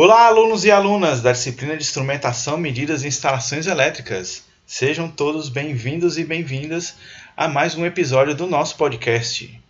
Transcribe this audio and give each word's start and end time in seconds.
Olá, 0.00 0.26
alunos 0.26 0.64
e 0.64 0.70
alunas 0.70 1.20
da 1.20 1.32
disciplina 1.32 1.76
de 1.76 1.82
Instrumentação, 1.82 2.56
Medidas 2.56 3.02
e 3.02 3.08
Instalações 3.08 3.66
Elétricas. 3.66 4.44
Sejam 4.64 5.08
todos 5.08 5.48
bem-vindos 5.48 6.16
e 6.16 6.24
bem-vindas 6.24 6.94
a 7.36 7.48
mais 7.48 7.74
um 7.74 7.84
episódio 7.84 8.32
do 8.32 8.46
nosso 8.46 8.76
podcast. 8.76 9.60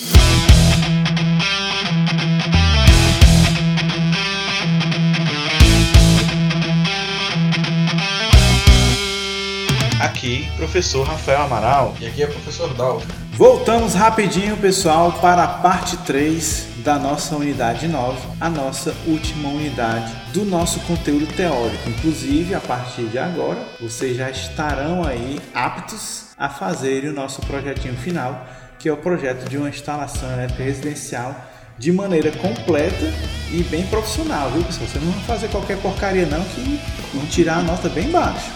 Aqui, 9.98 10.46
professor 10.58 11.06
Rafael 11.06 11.40
Amaral. 11.40 11.96
E 11.98 12.06
aqui 12.06 12.22
é 12.22 12.26
o 12.26 12.30
professor 12.30 12.74
Dal. 12.74 13.00
Voltamos 13.32 13.94
rapidinho, 13.94 14.58
pessoal, 14.58 15.10
para 15.22 15.44
a 15.44 15.48
parte 15.48 15.96
3 16.04 16.67
da 16.88 16.98
nossa 16.98 17.36
unidade 17.36 17.86
9, 17.86 18.18
a 18.40 18.48
nossa 18.48 18.94
última 19.06 19.50
unidade 19.50 20.10
do 20.32 20.42
nosso 20.46 20.80
conteúdo 20.86 21.26
teórico. 21.36 21.86
Inclusive, 21.86 22.54
a 22.54 22.60
partir 22.60 23.02
de 23.08 23.18
agora, 23.18 23.62
vocês 23.78 24.16
já 24.16 24.30
estarão 24.30 25.04
aí 25.04 25.38
aptos 25.52 26.28
a 26.38 26.48
fazerem 26.48 27.10
o 27.10 27.12
nosso 27.12 27.42
projetinho 27.42 27.94
final, 27.94 28.42
que 28.78 28.88
é 28.88 28.92
o 28.92 28.96
projeto 28.96 29.46
de 29.50 29.58
uma 29.58 29.68
instalação 29.68 30.32
elétrica 30.32 30.62
residencial 30.62 31.36
de 31.76 31.92
maneira 31.92 32.32
completa 32.32 33.12
e 33.52 33.62
bem 33.64 33.86
profissional, 33.88 34.50
viu 34.50 34.64
pessoal? 34.64 34.88
Vocês 34.88 35.04
não 35.04 35.12
vão 35.12 35.22
fazer 35.24 35.48
qualquer 35.48 35.76
porcaria 35.82 36.24
não 36.24 36.42
que 36.42 36.80
vão 37.12 37.26
tirar 37.26 37.58
a 37.58 37.62
nota 37.62 37.90
bem 37.90 38.10
baixa. 38.10 38.50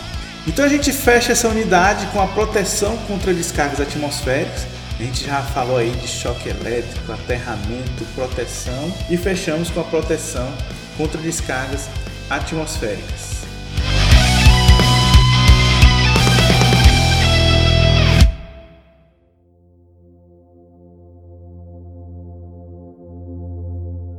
Então 0.46 0.64
a 0.64 0.68
gente 0.68 0.90
fecha 0.90 1.32
essa 1.32 1.48
unidade 1.48 2.06
com 2.06 2.20
a 2.22 2.26
proteção 2.28 2.96
contra 3.06 3.34
descargas 3.34 3.78
atmosféricas. 3.78 4.71
A 4.98 5.02
gente 5.02 5.24
já 5.24 5.42
falou 5.42 5.78
aí 5.78 5.90
de 5.90 6.06
choque 6.06 6.48
elétrico, 6.48 7.12
aterramento, 7.12 8.04
proteção 8.14 8.92
e 9.10 9.16
fechamos 9.16 9.70
com 9.70 9.80
a 9.80 9.84
proteção 9.84 10.52
contra 10.96 11.20
descargas 11.20 11.88
atmosféricas. 12.30 13.42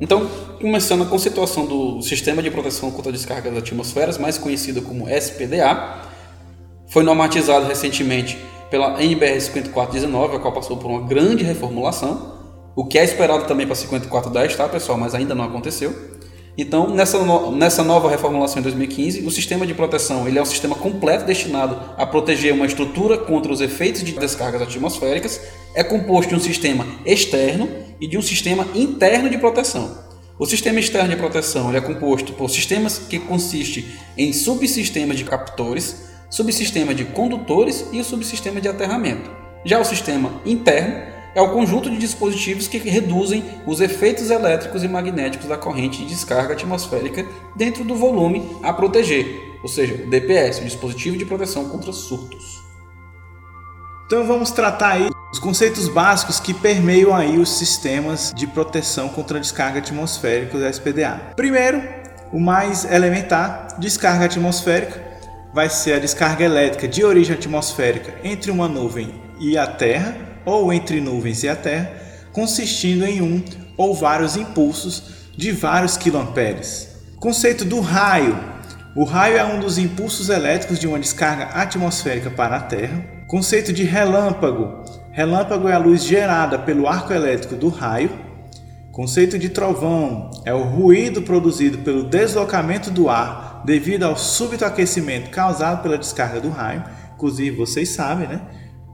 Então, 0.02 0.27
começando 0.59 1.08
com 1.08 1.15
a 1.15 1.19
situação 1.19 1.65
do 1.65 2.02
Sistema 2.02 2.43
de 2.43 2.52
Proteção 2.52 2.91
contra 2.91 3.09
Descargas 3.09 3.55
Atmosferas, 3.55 4.17
mais 4.17 4.37
conhecido 4.37 4.81
como 4.81 5.08
SPDA, 5.09 6.02
foi 6.89 7.03
normatizado 7.03 7.65
recentemente 7.65 8.37
pela 8.69 9.02
NBR 9.02 9.39
5419, 9.39 10.36
a 10.36 10.39
qual 10.39 10.53
passou 10.53 10.78
por 10.78 10.89
uma 10.89 11.08
grande 11.08 11.44
reformulação, 11.44 12.33
o 12.75 12.86
que 12.86 12.97
é 12.97 13.03
esperado 13.03 13.45
também 13.45 13.66
para 13.66 13.75
5410, 13.75 14.55
tá 14.55 14.67
pessoal, 14.67 14.97
mas 14.97 15.14
ainda 15.14 15.36
não 15.36 15.44
aconteceu. 15.44 16.14
Então, 16.58 16.89
nessa, 16.94 17.17
no, 17.17 17.52
nessa 17.52 17.83
nova 17.83 18.09
reformulação 18.09 18.59
em 18.59 18.64
2015, 18.64 19.25
o 19.25 19.31
sistema 19.31 19.66
de 19.66 19.73
proteção 19.73 20.28
ele 20.28 20.38
é 20.38 20.42
um 20.42 20.45
sistema 20.45 20.75
completo 20.75 21.25
destinado 21.25 21.80
a 21.97 22.05
proteger 22.05 22.53
uma 22.53 22.67
estrutura 22.67 23.17
contra 23.17 23.52
os 23.52 23.59
efeitos 23.59 24.03
de 24.03 24.11
descargas 24.11 24.61
atmosféricas, 24.61 25.42
é 25.73 25.83
composto 25.83 26.30
de 26.30 26.36
um 26.36 26.39
sistema 26.39 26.86
externo 27.05 27.67
e 28.00 28.08
de 28.08 28.17
um 28.17 28.22
sistema 28.22 28.67
interno 28.75 29.30
de 29.30 29.38
proteção. 29.39 29.98
O 30.38 30.45
sistema 30.45 30.80
externo 30.80 31.09
de 31.09 31.16
proteção 31.16 31.75
é 31.75 31.81
composto 31.81 32.33
por 32.33 32.50
sistemas 32.50 33.00
que 33.00 33.17
consiste 33.20 34.00
em 34.16 34.31
subsistemas 34.31 35.17
de 35.17 35.23
captores, 35.23 36.12
subsistema 36.34 36.95
de 36.95 37.06
condutores 37.06 37.86
e 37.92 38.02
o 38.02 38.03
subsistema 38.03 38.59
de 38.59 38.67
aterramento. 38.67 39.30
Já 39.64 39.80
o 39.80 39.86
sistema 39.86 40.42
interno 40.44 41.14
é 41.36 41.39
o 41.39 41.52
conjunto 41.52 41.92
de 41.92 41.98
dispositivos 41.98 42.67
que 42.67 42.80
reduzem 42.80 43.45
os 43.67 43.80
efeitos 43.80 44.31
elétricos 44.31 44.84
e 44.84 44.88
magnéticos 44.88 45.48
da 45.48 45.58
corrente 45.58 46.00
de 46.00 46.08
descarga 46.08 46.54
atmosférica 46.54 47.23
dentro 47.56 47.84
do 47.84 47.95
volume 47.95 48.50
a 48.64 48.73
proteger, 48.73 49.28
ou 49.61 49.70
seja, 49.70 49.94
o 49.94 50.09
DPS, 50.09 50.61
o 50.61 50.64
dispositivo 50.64 51.17
de 51.17 51.26
proteção 51.26 51.70
contra 51.70 51.94
surtos. 51.94 52.64
Então 54.08 54.26
vamos 54.26 54.50
tratar 54.50 54.94
aí 54.94 55.09
os 55.31 55.38
conceitos 55.38 55.88
básicos 55.88 56.39
que 56.39 56.54
permeiam 56.54 57.16
aí 57.16 57.38
os 57.38 57.49
sistemas 57.49 58.33
de 58.36 58.48
proteção 58.48 59.08
contra 59.08 59.39
descarga 59.39 59.77
atmosférica 59.77 60.58
do 60.58 60.67
SPDA. 60.67 61.33
Primeiro, 61.36 61.80
o 62.32 62.39
mais 62.39 62.92
elementar, 62.92 63.67
descarga 63.77 64.26
atmosférica 64.26 65.12
vai 65.53 65.69
ser 65.69 65.93
a 65.93 65.99
descarga 65.99 66.43
elétrica 66.43 66.87
de 66.87 67.03
origem 67.03 67.36
atmosférica 67.36 68.14
entre 68.23 68.49
uma 68.49 68.67
nuvem 68.67 69.14
e 69.39 69.58
a 69.58 69.67
Terra, 69.67 70.15
ou 70.45 70.73
entre 70.73 70.99
nuvens 70.99 71.43
e 71.43 71.49
a 71.49 71.55
Terra, 71.55 71.91
consistindo 72.31 73.05
em 73.05 73.21
um 73.21 73.43
ou 73.77 73.93
vários 73.93 74.36
impulsos 74.36 75.03
de 75.37 75.52
vários 75.52 75.95
quiloamperes. 75.95 76.89
Conceito 77.19 77.63
do 77.63 77.80
raio. 77.80 78.37
O 78.95 79.03
raio 79.03 79.37
é 79.37 79.45
um 79.45 79.59
dos 79.59 79.77
impulsos 79.77 80.30
elétricos 80.30 80.80
de 80.80 80.87
uma 80.87 80.99
descarga 80.99 81.45
atmosférica 81.45 82.30
para 82.30 82.58
a 82.58 82.61
Terra. 82.61 83.03
Conceito 83.27 83.71
de 83.71 83.83
relâmpago. 83.83 84.83
Relâmpago 85.11 85.67
é 85.67 85.73
a 85.73 85.77
luz 85.77 86.03
gerada 86.03 86.59
pelo 86.59 86.87
arco 86.87 87.13
elétrico 87.13 87.55
do 87.55 87.69
raio. 87.69 88.11
Conceito 88.93 89.39
de 89.39 89.49
trovão 89.49 90.30
é 90.45 90.54
o 90.54 90.61
ruído 90.61 91.23
produzido 91.23 91.80
pelo 91.80 92.04
deslocamento 92.04 92.92
do 92.92 93.09
ar 93.09 93.64
devido 93.65 94.04
ao 94.04 94.15
súbito 94.15 94.64
aquecimento 94.64 95.31
causado 95.31 95.81
pela 95.81 95.98
descarga 95.98 96.39
do 96.39 96.52
raio. 96.52 96.83
Inclusive, 97.15 97.58
vocês 97.58 97.89
sabem, 97.89 98.27
né? 98.27 98.39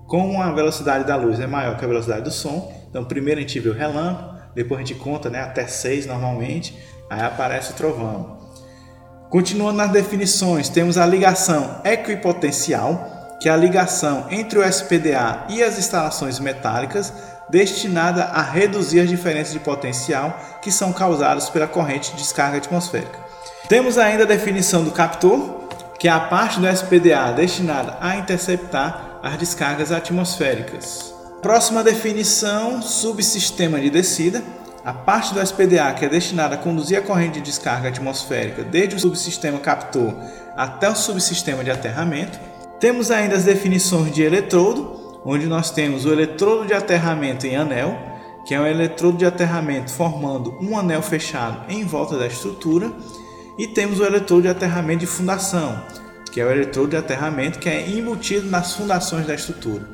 Como 0.08 0.42
a 0.42 0.54
velocidade 0.54 1.06
da 1.06 1.18
luz 1.18 1.42
é 1.42 1.46
maior 1.46 1.78
que 1.78 1.84
a 1.84 1.88
velocidade 1.88 2.22
do 2.22 2.32
som, 2.32 2.74
então 2.90 3.04
primeiro 3.04 3.40
a 3.40 3.42
gente 3.42 3.60
vê 3.60 3.68
o 3.68 3.74
relâmpago, 3.74 4.40
depois 4.56 4.80
a 4.80 4.86
gente 4.86 4.98
conta 4.98 5.30
né, 5.30 5.42
até 5.42 5.68
6 5.68 6.06
normalmente, 6.06 6.80
aí 7.10 7.20
aparece 7.20 7.74
o 7.74 7.76
trovão. 7.76 8.38
Continuando 9.30 9.80
nas 9.80 9.92
definições, 9.92 10.70
temos 10.70 10.98
a 10.98 11.06
ligação 11.06 11.82
equipotencial, 11.84 13.19
que 13.40 13.48
a 13.48 13.56
ligação 13.56 14.28
entre 14.30 14.60
o 14.60 14.64
SPDA 14.64 15.46
e 15.50 15.64
as 15.64 15.78
instalações 15.78 16.40
metálicas, 16.40 17.14
destinada 17.50 18.26
a 18.26 18.42
reduzir 18.42 19.00
as 19.00 19.10
diferenças 19.10 19.54
de 19.54 19.60
potencial 19.60 20.38
que 20.62 20.72
são 20.72 20.92
causadas 20.92 21.50
pela 21.50 21.68
corrente 21.68 22.12
de 22.12 22.18
descarga 22.18 22.58
atmosférica. 22.58 23.20
Temos 23.68 23.98
ainda 23.98 24.24
a 24.24 24.28
definição 24.28 24.84
do 24.84 24.92
captor, 24.92 25.68
que 25.98 26.08
é 26.08 26.12
a 26.12 26.20
parte 26.20 26.60
do 26.60 26.68
SPDA 26.68 27.34
destinada 27.36 27.98
a 28.00 28.16
interceptar 28.18 29.20
as 29.24 29.38
descargas 29.38 29.92
atmosféricas. 29.92 31.14
Próxima 31.42 31.84
definição, 31.84 32.82
subsistema 32.82 33.80
de 33.80 33.90
descida, 33.90 34.44
a 34.84 34.94
parte 34.94 35.34
do 35.34 35.42
SPDA 35.42 35.94
que 35.94 36.06
é 36.06 36.10
destinada 36.10 36.56
a 36.56 36.58
conduzir 36.58 36.98
a 36.98 37.02
corrente 37.02 37.36
de 37.36 37.42
descarga 37.42 37.90
atmosférica 37.90 38.64
desde 38.64 38.96
o 38.96 39.00
subsistema 39.00 39.60
captor 39.60 40.16
até 40.56 40.90
o 40.90 40.96
subsistema 40.96 41.64
de 41.64 41.72
aterramento. 41.72 42.40
Temos 42.80 43.12
ainda 43.12 43.36
as 43.36 43.44
definições 43.44 44.14
de 44.14 44.24
eletrodo, 44.24 45.20
onde 45.26 45.48
nós 45.48 45.70
temos 45.70 46.06
o 46.06 46.14
eletrodo 46.14 46.66
de 46.66 46.74
aterramento 46.74 47.46
em 47.46 47.58
anel, 47.58 47.98
que 48.46 48.56
é 48.56 48.60
um 48.60 48.66
eletrodo 48.66 49.18
de 49.18 49.26
aterramento 49.26 49.92
formando 49.92 50.58
um 50.62 50.78
anel 50.78 51.02
fechado 51.02 51.70
em 51.70 51.84
volta 51.84 52.18
da 52.18 52.26
estrutura, 52.26 52.90
e 53.58 53.68
temos 53.68 54.00
o 54.00 54.06
eletrodo 54.06 54.44
de 54.44 54.48
aterramento 54.48 55.02
de 55.02 55.08
fundação, 55.08 55.84
que 56.32 56.40
é 56.40 56.46
o 56.46 56.50
eletrodo 56.50 56.92
de 56.92 56.96
aterramento 56.96 57.60
que 57.60 57.68
é 57.68 57.90
embutido 57.90 58.50
nas 58.50 58.74
fundações 58.74 59.28
da 59.28 59.36
estrutura. 59.36 59.86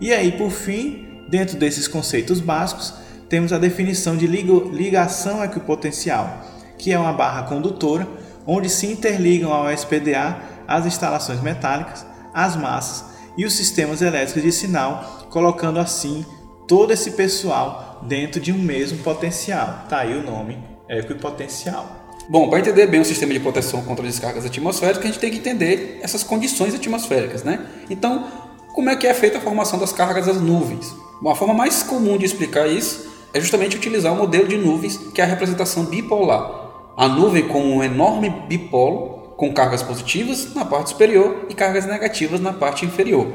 E 0.00 0.12
aí, 0.12 0.30
por 0.30 0.52
fim, 0.52 1.24
dentro 1.28 1.58
desses 1.58 1.88
conceitos 1.88 2.38
básicos, 2.38 2.94
temos 3.28 3.52
a 3.52 3.58
definição 3.58 4.16
de 4.16 4.28
ligação 4.28 5.42
equipotencial, 5.42 6.44
que 6.78 6.92
é 6.92 6.98
uma 6.98 7.12
barra 7.12 7.42
condutora 7.42 8.06
onde 8.46 8.68
se 8.68 8.86
interligam 8.86 9.52
ao 9.52 9.70
SPDA 9.70 10.38
as 10.66 10.86
instalações 10.86 11.40
metálicas, 11.40 12.06
as 12.34 12.56
massas 12.56 13.04
e 13.36 13.44
os 13.44 13.54
sistemas 13.54 14.02
elétricos 14.02 14.42
de 14.42 14.52
sinal, 14.52 15.26
colocando 15.30 15.78
assim 15.78 16.24
todo 16.66 16.92
esse 16.92 17.12
pessoal 17.12 18.00
dentro 18.02 18.40
de 18.40 18.52
um 18.52 18.58
mesmo 18.58 18.98
potencial. 18.98 19.86
Tá 19.88 20.00
aí 20.00 20.16
o 20.16 20.22
nome 20.22 20.58
equipotencial. 20.88 22.00
Bom, 22.28 22.48
para 22.48 22.60
entender 22.60 22.86
bem 22.86 23.00
o 23.00 23.04
sistema 23.04 23.32
de 23.32 23.40
proteção 23.40 23.82
contra 23.82 24.04
descargas 24.04 24.44
atmosféricas, 24.44 25.02
a 25.02 25.06
gente 25.08 25.18
tem 25.18 25.30
que 25.30 25.38
entender 25.38 25.98
essas 26.02 26.22
condições 26.22 26.74
atmosféricas, 26.74 27.42
né? 27.42 27.66
Então, 27.88 28.24
como 28.72 28.88
é 28.88 28.94
que 28.94 29.06
é 29.06 29.14
feita 29.14 29.38
a 29.38 29.40
formação 29.40 29.78
das 29.78 29.92
cargas 29.92 30.26
das 30.26 30.40
nuvens? 30.40 30.94
Bom, 31.20 31.30
a 31.30 31.34
forma 31.34 31.52
mais 31.52 31.82
comum 31.82 32.16
de 32.16 32.24
explicar 32.24 32.68
isso 32.68 33.10
é 33.34 33.40
justamente 33.40 33.76
utilizar 33.76 34.12
o 34.12 34.16
modelo 34.16 34.46
de 34.46 34.56
nuvens, 34.56 34.96
que 34.96 35.20
é 35.20 35.24
a 35.24 35.26
representação 35.26 35.84
bipolar. 35.84 36.70
A 36.96 37.08
nuvem 37.08 37.48
como 37.48 37.66
um 37.66 37.82
enorme 37.82 38.30
bipolo 38.48 39.19
com 39.40 39.54
cargas 39.54 39.82
positivas 39.82 40.54
na 40.54 40.66
parte 40.66 40.90
superior 40.90 41.46
e 41.48 41.54
cargas 41.54 41.86
negativas 41.86 42.40
na 42.40 42.52
parte 42.52 42.84
inferior. 42.84 43.26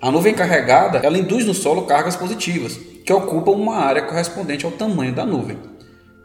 A 0.00 0.10
nuvem 0.10 0.34
carregada, 0.34 0.98
ela 1.04 1.16
induz 1.16 1.46
no 1.46 1.54
solo 1.54 1.82
cargas 1.82 2.16
positivas, 2.16 2.76
que 3.06 3.12
ocupam 3.12 3.52
uma 3.52 3.76
área 3.76 4.02
correspondente 4.02 4.66
ao 4.66 4.72
tamanho 4.72 5.14
da 5.14 5.24
nuvem. 5.24 5.56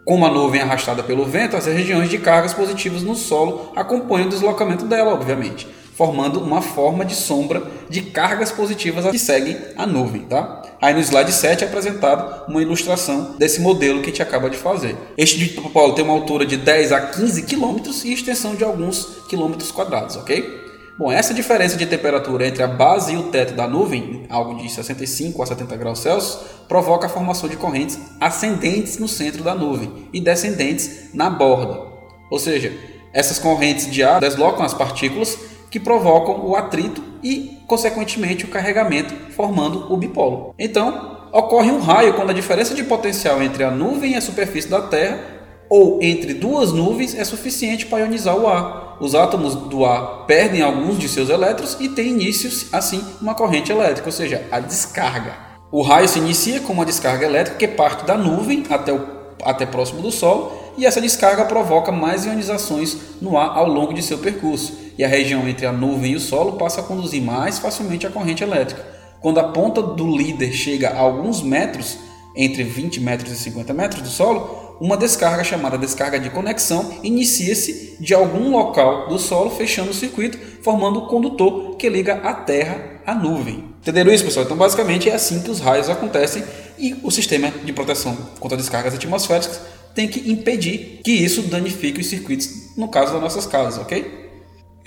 Como 0.03 0.25
a 0.25 0.31
nuvem 0.31 0.61
é 0.61 0.63
arrastada 0.63 1.03
pelo 1.03 1.23
vento, 1.23 1.55
as 1.55 1.67
regiões 1.67 2.09
de 2.09 2.17
cargas 2.17 2.51
positivas 2.51 3.03
no 3.03 3.13
solo 3.13 3.71
acompanham 3.75 4.25
o 4.25 4.31
deslocamento 4.31 4.85
dela, 4.85 5.13
obviamente, 5.13 5.67
formando 5.97 6.39
uma 6.39 6.61
forma 6.61 7.03
de 7.03 7.15
sombra 7.15 7.63
de 7.89 8.01
cargas 8.01 8.51
positivas 8.51 9.03
que 9.09 9.17
seguem 9.17 9.57
a 9.75 9.87
nuvem, 9.87 10.21
tá? 10.21 10.61
Aí 10.79 10.93
no 10.93 10.99
slide 10.99 11.31
7 11.31 11.63
é 11.63 11.67
apresentado 11.67 12.45
uma 12.47 12.61
ilustração 12.61 13.35
desse 13.39 13.59
modelo 13.59 13.99
que 14.01 14.05
a 14.05 14.09
gente 14.09 14.21
acaba 14.21 14.47
de 14.47 14.57
fazer. 14.57 14.95
Este 15.17 15.39
dipolo 15.39 15.93
tem 15.93 16.05
uma 16.05 16.13
altura 16.13 16.45
de 16.45 16.55
10 16.55 16.91
a 16.91 17.01
15 17.01 17.41
quilômetros 17.43 18.05
e 18.05 18.13
extensão 18.13 18.53
de 18.53 18.63
alguns 18.63 19.23
quilômetros 19.27 19.71
quadrados, 19.71 20.15
ok? 20.17 20.67
Bom, 20.99 21.11
essa 21.11 21.33
diferença 21.33 21.75
de 21.75 21.85
temperatura 21.87 22.47
entre 22.47 22.61
a 22.61 22.67
base 22.67 23.13
e 23.13 23.17
o 23.17 23.23
teto 23.31 23.55
da 23.55 23.67
nuvem, 23.67 24.25
algo 24.29 24.55
de 24.55 24.69
65 24.69 25.41
a 25.41 25.45
70 25.47 25.77
graus 25.77 25.99
Celsius, 25.99 26.39
provoca 26.67 27.07
a 27.07 27.09
formação 27.09 27.49
de 27.49 27.55
correntes 27.55 27.99
ascendentes 28.21 28.99
no 28.99 29.07
centro 29.07 29.43
da 29.43 29.55
nuvem 29.55 30.09
e 30.13 30.21
descendentes 30.21 31.11
na 31.13 31.29
borda. 31.29 31.81
Ou 32.29 32.37
seja, 32.37 32.71
essas 33.13 33.39
correntes 33.39 33.89
de 33.89 34.03
ar 34.03 34.19
deslocam 34.19 34.63
as 34.63 34.73
partículas 34.73 35.56
que 35.69 35.79
provocam 35.79 36.45
o 36.45 36.55
atrito 36.55 37.03
e, 37.23 37.59
consequentemente, 37.67 38.45
o 38.45 38.49
carregamento, 38.49 39.13
formando 39.31 39.91
o 39.91 39.97
bipolo. 39.97 40.53
Então, 40.57 41.29
ocorre 41.33 41.71
um 41.71 41.79
raio 41.79 42.13
quando 42.13 42.29
a 42.29 42.33
diferença 42.33 42.73
de 42.73 42.83
potencial 42.83 43.41
entre 43.41 43.63
a 43.63 43.71
nuvem 43.71 44.13
e 44.13 44.15
a 44.15 44.21
superfície 44.21 44.69
da 44.69 44.81
Terra 44.81 45.37
ou 45.69 45.99
entre 46.01 46.33
duas 46.33 46.71
nuvens 46.71 47.13
é 47.15 47.23
suficiente 47.23 47.85
para 47.85 47.99
ionizar 47.99 48.37
o 48.37 48.47
ar. 48.47 48.97
Os 48.99 49.13
átomos 49.13 49.53
do 49.53 49.85
ar 49.85 50.25
perdem 50.25 50.61
alguns 50.61 50.97
de 50.97 51.07
seus 51.09 51.29
elétrons 51.29 51.77
e 51.79 51.89
tem 51.89 52.07
início, 52.07 52.49
assim, 52.71 53.03
uma 53.21 53.35
corrente 53.35 53.71
elétrica, 53.71 54.07
ou 54.07 54.11
seja, 54.11 54.45
a 54.51 54.59
descarga. 54.59 55.33
O 55.71 55.81
raio 55.81 56.07
se 56.07 56.19
inicia 56.19 56.61
com 56.61 56.71
uma 56.71 56.85
descarga 56.85 57.25
elétrica 57.25 57.57
que 57.57 57.67
parte 57.67 58.05
da 58.05 58.17
nuvem 58.17 58.63
até, 58.69 58.93
o, 58.93 59.05
até 59.43 59.65
próximo 59.65 60.01
do 60.01 60.11
Sol 60.11 60.73
e 60.77 60.85
essa 60.85 61.01
descarga 61.01 61.45
provoca 61.45 61.91
mais 61.91 62.25
ionizações 62.25 62.97
no 63.21 63.37
ar 63.37 63.57
ao 63.57 63.67
longo 63.67 63.93
de 63.93 64.01
seu 64.01 64.17
percurso, 64.17 64.86
e 64.97 65.03
a 65.03 65.07
região 65.07 65.47
entre 65.47 65.65
a 65.65 65.71
nuvem 65.71 66.13
e 66.13 66.15
o 66.15 66.19
solo 66.19 66.53
passa 66.53 66.81
a 66.81 66.83
conduzir 66.83 67.21
mais 67.21 67.59
facilmente 67.59 68.07
a 68.07 68.09
corrente 68.09 68.43
elétrica. 68.43 68.85
Quando 69.21 69.39
a 69.39 69.49
ponta 69.49 69.81
do 69.81 70.15
líder 70.15 70.51
chega 70.53 70.89
a 70.89 70.99
alguns 70.99 71.41
metros, 71.41 71.97
entre 72.35 72.63
20 72.63 72.99
metros 72.99 73.31
e 73.31 73.35
50 73.35 73.73
metros 73.73 74.01
do 74.01 74.09
solo, 74.09 74.77
uma 74.79 74.95
descarga 74.95 75.43
chamada 75.43 75.77
descarga 75.77 76.19
de 76.19 76.29
conexão 76.29 76.99
inicia-se 77.01 77.97
de 77.99 78.13
algum 78.13 78.51
local 78.51 79.07
do 79.07 79.17
solo, 79.17 79.49
fechando 79.49 79.89
o 79.89 79.93
circuito, 79.93 80.37
formando 80.61 80.99
o 80.99 81.07
condutor 81.07 81.75
que 81.77 81.89
liga 81.89 82.15
a 82.23 82.33
Terra 82.33 83.01
à 83.05 83.15
nuvem. 83.15 83.65
Entenderam 83.81 84.13
isso, 84.13 84.23
pessoal? 84.23 84.45
Então, 84.45 84.57
basicamente, 84.57 85.09
é 85.09 85.15
assim 85.15 85.41
que 85.41 85.49
os 85.49 85.59
raios 85.59 85.89
acontecem 85.89 86.43
e 86.77 86.95
o 87.01 87.09
sistema 87.09 87.51
de 87.63 87.73
proteção 87.73 88.15
contra 88.39 88.57
descargas 88.57 88.93
atmosféricas 88.93 89.59
tem 89.95 90.07
que 90.07 90.31
impedir 90.31 91.01
que 91.03 91.11
isso 91.11 91.41
danifique 91.43 91.99
os 91.99 92.07
circuitos, 92.07 92.75
no 92.77 92.87
caso 92.87 93.13
das 93.13 93.21
nossas 93.21 93.47
casas, 93.47 93.81
ok? 93.81 94.26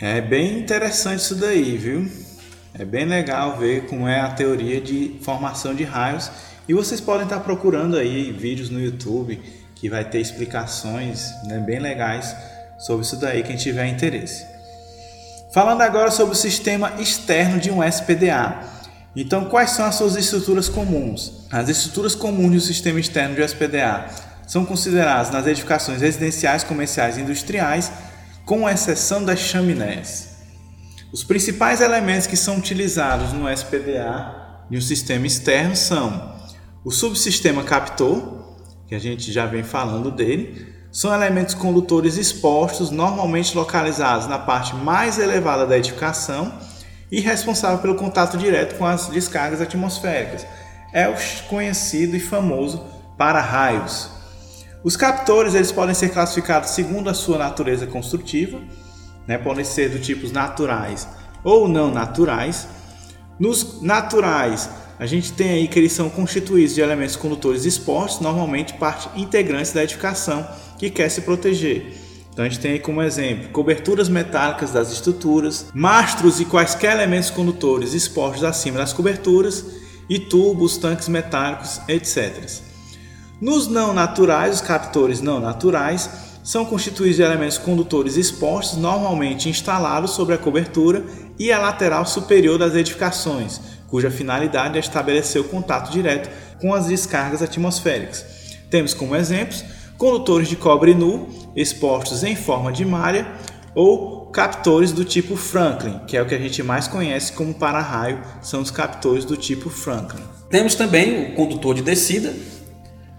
É 0.02 0.18
bem 0.18 0.58
interessante 0.58 1.20
isso 1.20 1.34
daí, 1.34 1.76
viu? 1.76 2.10
É 2.72 2.86
bem 2.86 3.04
legal 3.04 3.58
ver 3.58 3.84
como 3.84 4.08
é 4.08 4.18
a 4.18 4.30
teoria 4.30 4.80
de 4.80 5.20
formação 5.20 5.74
de 5.74 5.84
raios 5.84 6.30
e 6.66 6.72
vocês 6.72 7.02
podem 7.02 7.24
estar 7.24 7.40
procurando 7.40 7.98
aí 7.98 8.32
vídeos 8.32 8.70
no 8.70 8.80
YouTube 8.80 9.38
que 9.74 9.90
vai 9.90 10.02
ter 10.02 10.18
explicações 10.18 11.30
né, 11.44 11.58
bem 11.58 11.78
legais 11.78 12.34
sobre 12.78 13.04
isso 13.04 13.16
daí 13.16 13.42
quem 13.42 13.56
tiver 13.56 13.88
interesse. 13.88 14.46
Falando 15.52 15.82
agora 15.82 16.10
sobre 16.10 16.32
o 16.32 16.36
sistema 16.36 16.94
externo 16.98 17.60
de 17.60 17.70
um 17.70 17.84
SPDA. 17.84 18.58
Então, 19.14 19.46
quais 19.46 19.72
são 19.72 19.84
as 19.84 19.96
suas 19.96 20.16
estruturas 20.16 20.66
comuns? 20.70 21.46
As 21.50 21.68
estruturas 21.68 22.14
comuns 22.14 22.52
do 22.52 22.60
sistema 22.60 22.98
externo 22.98 23.34
de 23.34 23.42
um 23.42 23.44
SPDA 23.44 24.06
são 24.46 24.64
considerados 24.64 25.30
nas 25.30 25.46
edificações 25.46 26.00
residenciais, 26.00 26.64
comerciais 26.64 27.18
e 27.18 27.20
industriais, 27.20 27.92
com 28.50 28.68
exceção 28.68 29.24
das 29.24 29.38
chaminés. 29.38 30.30
Os 31.12 31.22
principais 31.22 31.80
elementos 31.80 32.26
que 32.26 32.36
são 32.36 32.56
utilizados 32.56 33.32
no 33.32 33.48
SPDA 33.48 34.64
de 34.68 34.76
um 34.76 34.80
sistema 34.80 35.24
externo 35.24 35.76
são 35.76 36.34
o 36.84 36.90
subsistema 36.90 37.62
captor, 37.62 38.56
que 38.88 38.94
a 38.96 38.98
gente 38.98 39.30
já 39.30 39.46
vem 39.46 39.62
falando 39.62 40.10
dele, 40.10 40.66
são 40.90 41.14
elementos 41.14 41.54
condutores 41.54 42.16
expostos, 42.16 42.90
normalmente 42.90 43.56
localizados 43.56 44.26
na 44.26 44.36
parte 44.36 44.74
mais 44.74 45.16
elevada 45.16 45.64
da 45.64 45.78
edificação 45.78 46.52
e 47.08 47.20
responsável 47.20 47.78
pelo 47.78 47.94
contato 47.94 48.36
direto 48.36 48.76
com 48.76 48.84
as 48.84 49.06
descargas 49.06 49.60
atmosféricas. 49.60 50.44
É 50.92 51.08
o 51.08 51.14
conhecido 51.48 52.16
e 52.16 52.20
famoso 52.20 52.84
para-raios. 53.16 54.10
Os 54.82 54.96
captores 54.96 55.54
eles 55.54 55.70
podem 55.70 55.94
ser 55.94 56.08
classificados 56.08 56.70
segundo 56.70 57.10
a 57.10 57.14
sua 57.14 57.36
natureza 57.36 57.86
construtiva, 57.86 58.58
né? 59.26 59.36
podem 59.36 59.64
ser 59.64 59.90
do 59.90 59.98
tipos 59.98 60.32
naturais 60.32 61.06
ou 61.44 61.68
não 61.68 61.92
naturais. 61.92 62.66
Nos 63.38 63.82
naturais, 63.82 64.70
a 64.98 65.04
gente 65.04 65.32
tem 65.32 65.50
aí 65.50 65.68
que 65.68 65.78
eles 65.78 65.92
são 65.92 66.08
constituídos 66.08 66.74
de 66.74 66.80
elementos 66.80 67.16
condutores 67.16 67.66
expostos, 67.66 68.20
normalmente 68.20 68.74
parte 68.74 69.08
integrantes 69.20 69.72
da 69.72 69.82
edificação 69.82 70.48
que 70.78 70.88
quer 70.88 71.10
se 71.10 71.22
proteger. 71.22 71.94
Então 72.32 72.44
a 72.44 72.48
gente 72.48 72.60
tem 72.60 72.72
aí 72.72 72.78
como 72.78 73.02
exemplo 73.02 73.50
coberturas 73.50 74.08
metálicas 74.08 74.72
das 74.72 74.90
estruturas, 74.90 75.66
mastros 75.74 76.40
e 76.40 76.46
quaisquer 76.46 76.92
elementos 76.92 77.28
condutores 77.28 77.92
expostos 77.92 78.44
acima 78.44 78.78
das 78.78 78.94
coberturas 78.94 79.64
e 80.08 80.18
tubos, 80.18 80.78
tanques 80.78 81.08
metálicos, 81.08 81.80
etc. 81.86 82.69
Nos 83.40 83.68
não 83.68 83.94
naturais, 83.94 84.56
os 84.56 84.60
captores 84.60 85.22
não 85.22 85.40
naturais 85.40 86.10
são 86.44 86.64
constituídos 86.64 87.16
de 87.16 87.22
elementos 87.22 87.56
condutores 87.56 88.16
expostos, 88.16 88.76
normalmente 88.76 89.48
instalados 89.48 90.10
sobre 90.10 90.34
a 90.34 90.38
cobertura 90.38 91.02
e 91.38 91.50
a 91.50 91.58
lateral 91.58 92.04
superior 92.04 92.58
das 92.58 92.74
edificações, 92.74 93.58
cuja 93.88 94.10
finalidade 94.10 94.76
é 94.76 94.80
estabelecer 94.80 95.40
o 95.40 95.44
contato 95.44 95.90
direto 95.90 96.30
com 96.60 96.74
as 96.74 96.86
descargas 96.86 97.40
atmosféricas. 97.40 98.24
Temos 98.68 98.92
como 98.92 99.16
exemplos 99.16 99.64
condutores 99.96 100.48
de 100.48 100.56
cobre 100.56 100.94
nu 100.94 101.28
expostos 101.56 102.22
em 102.22 102.36
forma 102.36 102.70
de 102.70 102.84
malha 102.84 103.26
ou 103.74 104.26
captores 104.26 104.92
do 104.92 105.04
tipo 105.04 105.34
Franklin, 105.34 106.00
que 106.06 106.16
é 106.16 106.22
o 106.22 106.26
que 106.26 106.34
a 106.34 106.38
gente 106.38 106.62
mais 106.62 106.86
conhece 106.86 107.32
como 107.32 107.54
para-raio, 107.54 108.20
são 108.42 108.60
os 108.60 108.70
captores 108.70 109.24
do 109.24 109.36
tipo 109.36 109.70
Franklin. 109.70 110.22
Temos 110.48 110.74
também 110.74 111.32
o 111.32 111.34
condutor 111.34 111.74
de 111.74 111.82
descida, 111.82 112.34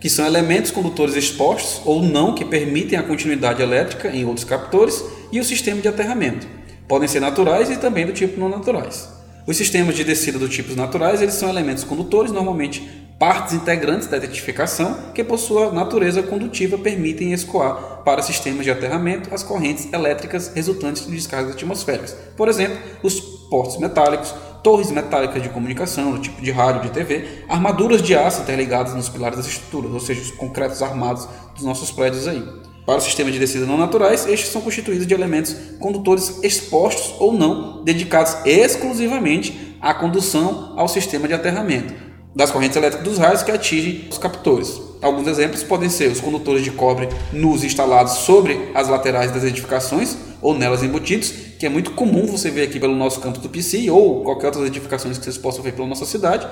que 0.01 0.09
são 0.09 0.25
elementos 0.25 0.71
condutores 0.71 1.15
expostos 1.15 1.81
ou 1.85 2.01
não 2.01 2.35
que 2.35 2.43
permitem 2.43 2.99
a 2.99 3.03
continuidade 3.03 3.61
elétrica 3.61 4.09
em 4.09 4.25
outros 4.25 4.43
captores, 4.43 5.01
e 5.31 5.39
o 5.39 5.45
sistema 5.45 5.79
de 5.79 5.87
aterramento. 5.87 6.45
Podem 6.87 7.07
ser 7.07 7.21
naturais 7.21 7.69
e 7.69 7.77
também 7.77 8.05
do 8.05 8.11
tipo 8.11 8.37
não 8.37 8.49
naturais. 8.49 9.07
Os 9.47 9.55
sistemas 9.55 9.95
de 9.95 10.03
descida 10.03 10.37
do 10.37 10.49
tipo 10.49 10.75
naturais 10.75 11.21
eles 11.21 11.35
são 11.35 11.47
elementos 11.47 11.83
condutores, 11.83 12.31
normalmente 12.31 12.81
partes 13.17 13.53
integrantes 13.53 14.07
da 14.07 14.17
identificação, 14.17 15.11
que 15.13 15.23
por 15.23 15.37
sua 15.37 15.71
natureza 15.71 16.23
condutiva 16.23 16.77
permitem 16.77 17.33
escoar 17.33 18.01
para 18.03 18.23
sistemas 18.23 18.65
de 18.65 18.71
aterramento 18.71 19.33
as 19.33 19.43
correntes 19.43 19.93
elétricas 19.93 20.51
resultantes 20.53 21.05
de 21.05 21.11
descargas 21.11 21.53
atmosféricas. 21.53 22.15
Por 22.35 22.49
exemplo, 22.49 22.77
os 23.03 23.19
portos 23.49 23.77
metálicos, 23.77 24.33
torres 24.63 24.91
metálicas 24.91 25.41
de 25.41 25.49
comunicação, 25.49 26.11
do 26.11 26.19
tipo 26.19 26.41
de 26.41 26.51
rádio, 26.51 26.83
de 26.83 26.89
TV, 26.91 27.45
armaduras 27.49 28.01
de 28.01 28.15
aço 28.15 28.41
interligadas 28.41 28.93
nos 28.93 29.09
pilares 29.09 29.37
das 29.37 29.47
estruturas, 29.47 29.91
ou 29.91 29.99
seja, 29.99 30.21
os 30.21 30.31
concretos 30.31 30.81
armados 30.81 31.27
dos 31.55 31.63
nossos 31.63 31.91
prédios 31.91 32.27
aí. 32.27 32.43
Para 32.85 32.97
o 32.97 33.01
sistema 33.01 33.31
de 33.31 33.39
descida 33.39 33.65
não 33.65 33.77
naturais, 33.77 34.27
estes 34.27 34.49
são 34.49 34.61
constituídos 34.61 35.05
de 35.05 35.13
elementos 35.13 35.55
condutores 35.79 36.39
expostos 36.43 37.15
ou 37.19 37.33
não, 37.33 37.83
dedicados 37.83 38.35
exclusivamente 38.45 39.77
à 39.79 39.93
condução 39.93 40.73
ao 40.77 40.87
sistema 40.87 41.27
de 41.27 41.33
aterramento 41.33 42.11
das 42.35 42.49
correntes 42.49 42.77
elétricas 42.77 43.07
dos 43.07 43.17
raios 43.17 43.43
que 43.43 43.51
atingem 43.51 44.07
os 44.09 44.17
captores. 44.17 44.81
Alguns 45.01 45.27
exemplos 45.27 45.63
podem 45.63 45.89
ser 45.89 46.09
os 46.09 46.21
condutores 46.21 46.63
de 46.63 46.71
cobre 46.71 47.09
nus 47.33 47.63
instalados 47.63 48.13
sobre 48.13 48.71
as 48.73 48.87
laterais 48.87 49.31
das 49.31 49.43
edificações 49.43 50.15
ou 50.41 50.57
nelas 50.57 50.83
embutidos, 50.83 51.31
que 51.59 51.65
é 51.65 51.69
muito 51.69 51.91
comum 51.91 52.25
você 52.25 52.49
ver 52.49 52.63
aqui 52.63 52.79
pelo 52.79 52.95
nosso 52.95 53.19
campo 53.19 53.39
do 53.39 53.49
PC 53.49 53.89
ou 53.89 54.23
qualquer 54.23 54.47
outras 54.47 54.65
edificações 54.65 55.17
que 55.17 55.23
vocês 55.23 55.37
possam 55.37 55.63
ver 55.63 55.73
pela 55.73 55.87
nossa 55.87 56.05
cidade. 56.05 56.47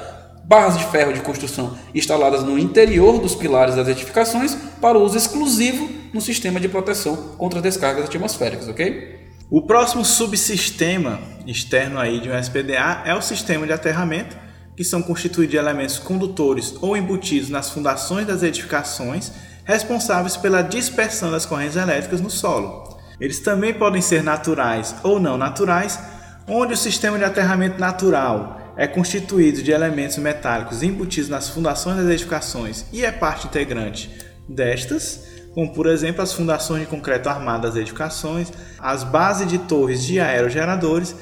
Barras 0.45 0.77
de 0.77 0.85
ferro 0.85 1.13
de 1.13 1.21
construção 1.21 1.77
instaladas 1.93 2.43
no 2.43 2.57
interior 2.57 3.19
dos 3.19 3.35
pilares 3.35 3.75
das 3.75 3.87
edificações 3.87 4.55
para 4.81 4.97
uso 4.97 5.17
exclusivo 5.17 5.89
no 6.13 6.21
sistema 6.21 6.59
de 6.59 6.67
proteção 6.67 7.15
contra 7.37 7.61
descargas 7.61 8.05
atmosféricas, 8.05 8.67
ok? 8.67 9.19
O 9.51 9.63
próximo 9.63 10.05
subsistema 10.05 11.19
externo 11.47 11.99
aí 11.99 12.19
de 12.19 12.29
um 12.29 12.37
SPDA 12.37 13.03
é 13.05 13.15
o 13.15 13.21
sistema 13.21 13.65
de 13.65 13.73
aterramento, 13.73 14.37
que 14.77 14.83
são 14.83 15.01
constituídos 15.01 15.51
de 15.51 15.57
elementos 15.57 15.97
condutores 15.97 16.75
ou 16.81 16.95
embutidos 16.95 17.49
nas 17.49 17.69
fundações 17.69 18.27
das 18.27 18.43
edificações, 18.43 19.31
responsáveis 19.65 20.37
pela 20.37 20.61
dispersão 20.61 21.31
das 21.31 21.45
correntes 21.45 21.75
elétricas 21.75 22.21
no 22.21 22.29
solo. 22.29 22.98
Eles 23.19 23.39
também 23.39 23.73
podem 23.73 24.01
ser 24.01 24.23
naturais 24.23 24.95
ou 25.03 25.19
não 25.19 25.37
naturais, 25.37 25.99
onde 26.47 26.73
o 26.73 26.77
sistema 26.77 27.17
de 27.17 27.23
aterramento 27.23 27.79
natural 27.79 28.73
é 28.77 28.87
constituído 28.87 29.61
de 29.61 29.71
elementos 29.71 30.17
metálicos 30.17 30.81
embutidos 30.81 31.29
nas 31.29 31.49
fundações 31.49 31.97
das 31.97 32.07
edificações 32.07 32.85
e 32.93 33.03
é 33.03 33.11
parte 33.11 33.47
integrante 33.47 34.09
destas, 34.47 35.27
como 35.53 35.73
por 35.73 35.87
exemplo 35.87 36.21
as 36.21 36.33
fundações 36.33 36.81
de 36.81 36.87
concreto 36.87 37.27
armadas 37.27 37.73
das 37.73 37.81
edificações, 37.81 38.51
as 38.79 39.03
bases 39.03 39.47
de 39.47 39.57
torres 39.57 40.03
de 40.03 40.19
aerogeradores 40.19 41.13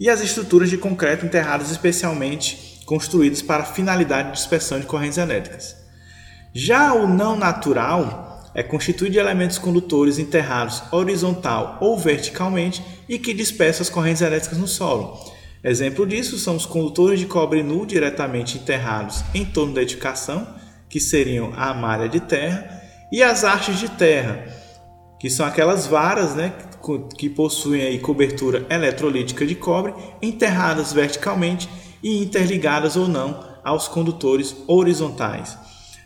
e 0.00 0.10
as 0.10 0.20
estruturas 0.20 0.68
de 0.68 0.76
concreto 0.76 1.24
enterradas 1.24 1.70
especialmente 1.70 2.80
construídas 2.84 3.40
para 3.40 3.64
finalidade 3.64 4.28
de 4.28 4.34
dispersão 4.34 4.80
de 4.80 4.86
correntes 4.86 5.18
elétricas. 5.18 5.76
Já 6.52 6.94
o 6.94 7.06
não 7.06 7.36
natural 7.36 8.33
é 8.54 8.62
constituído 8.62 9.14
de 9.14 9.18
elementos 9.18 9.58
condutores 9.58 10.18
enterrados 10.18 10.82
horizontal 10.92 11.78
ou 11.80 11.98
verticalmente 11.98 12.82
e 13.08 13.18
que 13.18 13.34
dispersam 13.34 13.82
as 13.82 13.90
correntes 13.90 14.22
elétricas 14.22 14.58
no 14.58 14.68
solo. 14.68 15.18
Exemplo 15.62 16.06
disso 16.06 16.38
são 16.38 16.56
os 16.56 16.66
condutores 16.66 17.18
de 17.18 17.26
cobre 17.26 17.62
nu 17.62 17.86
diretamente 17.86 18.58
enterrados 18.58 19.24
em 19.34 19.44
torno 19.44 19.74
da 19.74 19.82
edificação, 19.82 20.46
que 20.88 21.00
seriam 21.00 21.52
a 21.56 21.72
malha 21.72 22.08
de 22.08 22.20
terra, 22.20 22.82
e 23.10 23.22
as 23.22 23.44
hastes 23.44 23.78
de 23.78 23.88
terra, 23.88 24.44
que 25.18 25.30
são 25.30 25.46
aquelas 25.46 25.86
varas 25.86 26.34
né, 26.34 26.52
que 27.16 27.30
possuem 27.30 27.82
aí 27.82 27.98
cobertura 27.98 28.66
eletrolítica 28.68 29.46
de 29.46 29.54
cobre, 29.54 29.94
enterradas 30.20 30.92
verticalmente 30.92 31.68
e 32.02 32.22
interligadas 32.22 32.94
ou 32.96 33.08
não 33.08 33.42
aos 33.64 33.88
condutores 33.88 34.54
horizontais. 34.66 35.56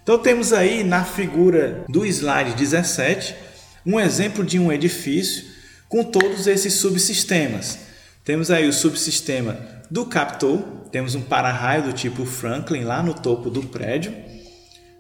Então 0.09 0.19
temos 0.19 0.55
aí 0.55 0.83
na 0.83 1.05
figura 1.05 1.85
do 1.87 2.07
slide 2.07 2.55
17 2.55 3.37
um 3.85 4.01
exemplo 4.01 4.43
de 4.43 4.59
um 4.59 4.73
edifício 4.73 5.45
com 5.87 6.03
todos 6.03 6.47
esses 6.47 6.73
subsistemas. 6.73 7.81
Temos 8.25 8.51
aí 8.51 8.67
o 8.67 8.73
subsistema 8.73 9.59
do 9.91 10.07
captor, 10.07 10.61
temos 10.91 11.15
um 11.15 11.21
para-raio 11.21 11.83
do 11.83 11.93
tipo 11.93 12.25
Franklin 12.25 12.85
lá 12.85 13.03
no 13.03 13.13
topo 13.13 13.51
do 13.51 13.65
prédio, 13.65 14.15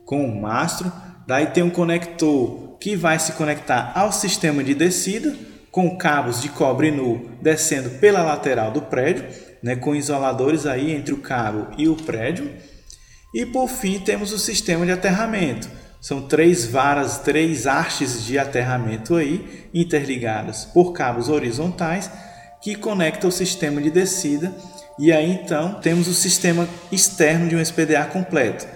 com 0.04 0.26
um 0.26 0.42
mastro. 0.42 0.92
Daí 1.26 1.46
tem 1.46 1.62
um 1.62 1.70
conector 1.70 2.76
que 2.78 2.94
vai 2.94 3.18
se 3.18 3.32
conectar 3.32 3.92
ao 3.94 4.12
sistema 4.12 4.62
de 4.62 4.74
descida, 4.74 5.34
com 5.70 5.96
cabos 5.96 6.42
de 6.42 6.50
cobre 6.50 6.90
nu 6.90 7.30
descendo 7.40 7.88
pela 7.98 8.22
lateral 8.22 8.70
do 8.70 8.82
prédio, 8.82 9.24
né, 9.62 9.74
com 9.74 9.96
isoladores 9.96 10.66
aí 10.66 10.92
entre 10.92 11.14
o 11.14 11.22
cabo 11.22 11.68
e 11.78 11.88
o 11.88 11.96
prédio. 11.96 12.52
E 13.32 13.44
por 13.44 13.68
fim 13.68 13.98
temos 13.98 14.32
o 14.32 14.38
sistema 14.38 14.86
de 14.86 14.92
aterramento. 14.92 15.68
São 16.00 16.22
três 16.22 16.64
varas, 16.64 17.18
três 17.18 17.66
hastes 17.66 18.24
de 18.24 18.38
aterramento 18.38 19.16
aí, 19.16 19.68
interligadas 19.74 20.64
por 20.64 20.92
cabos 20.92 21.28
horizontais, 21.28 22.10
que 22.62 22.74
conectam 22.74 23.28
o 23.28 23.32
sistema 23.32 23.80
de 23.82 23.90
descida. 23.90 24.54
E 24.98 25.12
aí 25.12 25.30
então 25.30 25.74
temos 25.80 26.08
o 26.08 26.14
sistema 26.14 26.68
externo 26.90 27.48
de 27.48 27.56
um 27.56 27.60
SPDA 27.60 28.04
completo. 28.04 28.66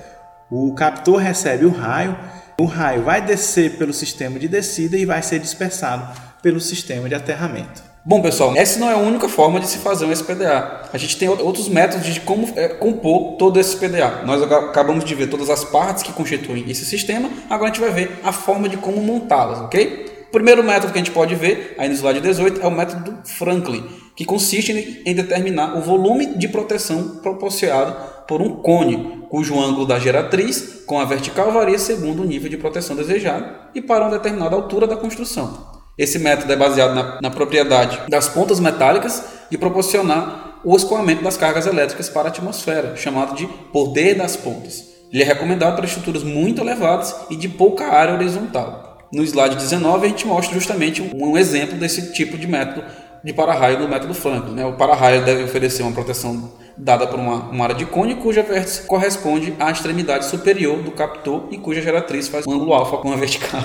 O 0.50 0.74
captor 0.74 1.16
recebe 1.16 1.64
o 1.64 1.70
raio, 1.70 2.18
o 2.58 2.64
raio 2.64 3.02
vai 3.02 3.24
descer 3.24 3.78
pelo 3.78 3.92
sistema 3.92 4.38
de 4.38 4.48
descida 4.48 4.96
e 4.96 5.06
vai 5.06 5.22
ser 5.22 5.38
dispersado 5.38 6.20
pelo 6.42 6.60
sistema 6.60 7.08
de 7.08 7.14
aterramento. 7.14 7.91
Bom, 8.04 8.20
pessoal, 8.20 8.52
essa 8.56 8.80
não 8.80 8.90
é 8.90 8.94
a 8.94 8.98
única 8.98 9.28
forma 9.28 9.60
de 9.60 9.68
se 9.68 9.78
fazer 9.78 10.06
um 10.06 10.10
SPDA. 10.10 10.88
A 10.92 10.98
gente 10.98 11.16
tem 11.16 11.28
outros 11.28 11.68
métodos 11.68 12.04
de 12.04 12.18
como 12.18 12.48
é, 12.56 12.66
compor 12.66 13.36
todo 13.36 13.60
esse 13.60 13.76
SPDA. 13.76 14.24
Nós 14.26 14.42
acabamos 14.42 15.04
de 15.04 15.14
ver 15.14 15.28
todas 15.28 15.48
as 15.48 15.62
partes 15.62 16.02
que 16.02 16.12
constituem 16.12 16.68
esse 16.68 16.84
sistema, 16.84 17.30
agora 17.48 17.70
a 17.70 17.72
gente 17.72 17.80
vai 17.80 17.92
ver 17.92 18.18
a 18.24 18.32
forma 18.32 18.68
de 18.68 18.76
como 18.76 19.00
montá-las, 19.00 19.60
ok? 19.60 20.24
O 20.28 20.32
primeiro 20.32 20.64
método 20.64 20.92
que 20.92 20.98
a 20.98 21.02
gente 21.02 21.12
pode 21.12 21.36
ver, 21.36 21.76
aí 21.78 21.88
no 21.88 21.94
slide 21.94 22.20
18, 22.20 22.60
é 22.60 22.66
o 22.66 22.72
método 22.72 23.18
Franklin, 23.24 23.84
que 24.16 24.24
consiste 24.24 25.02
em 25.06 25.14
determinar 25.14 25.78
o 25.78 25.80
volume 25.80 26.34
de 26.36 26.48
proteção 26.48 27.20
proporcionado 27.22 27.94
por 28.26 28.42
um 28.42 28.56
cone, 28.56 29.22
cujo 29.30 29.60
ângulo 29.60 29.86
da 29.86 30.00
geratriz 30.00 30.82
com 30.86 30.98
a 30.98 31.04
vertical 31.04 31.52
varia 31.52 31.78
segundo 31.78 32.22
o 32.22 32.26
nível 32.26 32.50
de 32.50 32.56
proteção 32.56 32.96
desejado 32.96 33.46
e 33.76 33.80
para 33.80 34.04
uma 34.04 34.10
determinada 34.10 34.56
altura 34.56 34.88
da 34.88 34.96
construção. 34.96 35.81
Esse 35.96 36.18
método 36.18 36.52
é 36.52 36.56
baseado 36.56 36.94
na, 36.94 37.18
na 37.20 37.30
propriedade 37.30 38.00
das 38.08 38.28
pontas 38.28 38.58
metálicas 38.58 39.22
de 39.50 39.58
proporcionar 39.58 40.60
o 40.64 40.74
escoamento 40.74 41.22
das 41.22 41.36
cargas 41.36 41.66
elétricas 41.66 42.08
para 42.08 42.28
a 42.28 42.30
atmosfera, 42.30 42.96
chamado 42.96 43.34
de 43.34 43.46
poder 43.72 44.14
das 44.14 44.36
pontas. 44.36 44.84
Ele 45.12 45.22
é 45.22 45.26
recomendado 45.26 45.76
para 45.76 45.84
estruturas 45.84 46.22
muito 46.22 46.62
elevadas 46.62 47.14
e 47.28 47.36
de 47.36 47.48
pouca 47.48 47.88
área 47.88 48.14
horizontal. 48.14 48.98
No 49.12 49.22
slide 49.22 49.56
19 49.56 50.06
a 50.06 50.08
gente 50.08 50.26
mostra 50.26 50.54
justamente 50.54 51.02
um, 51.14 51.36
exemplo 51.36 51.76
desse 51.76 52.12
tipo 52.12 52.38
de 52.38 52.46
método 52.46 52.82
de 53.22 53.32
para-raio 53.34 53.78
do 53.78 53.88
método 53.88 54.14
Franklin. 54.14 54.54
Né? 54.54 54.64
O 54.64 54.72
para-raio 54.72 55.22
deve 55.22 55.44
oferecer 55.44 55.82
uma 55.82 55.92
proteção 55.92 56.50
dada 56.78 57.06
por 57.06 57.20
uma, 57.20 57.50
uma, 57.50 57.64
área 57.64 57.76
de 57.76 57.84
cone 57.84 58.14
cuja 58.14 58.42
vértice 58.42 58.82
corresponde 58.86 59.54
à 59.60 59.70
extremidade 59.70 60.24
superior 60.24 60.82
do 60.82 60.90
captor 60.92 61.48
e 61.50 61.58
cuja 61.58 61.82
geratriz 61.82 62.28
faz 62.28 62.46
um 62.46 62.52
ângulo 62.52 62.72
alfa 62.72 62.96
com 62.96 63.12
a 63.12 63.16
vertical. 63.16 63.62